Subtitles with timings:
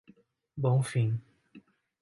[0.57, 1.21] Bonfim